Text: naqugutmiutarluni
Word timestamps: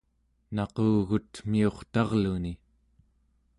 naqugutmiutarluni 0.55 2.53